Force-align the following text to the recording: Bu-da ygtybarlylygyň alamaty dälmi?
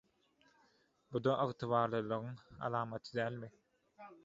Bu-da 1.17 1.35
ygtybarlylygyň 1.51 2.33
alamaty 2.71 3.17
dälmi? 3.21 3.55